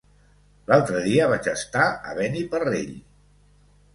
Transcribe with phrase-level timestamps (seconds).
[0.71, 2.95] L'altre dia vaig estar a Beniparrell.